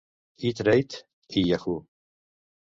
E-Trade 0.47 0.95
i 1.37 1.39
Yahoo! 1.49 1.77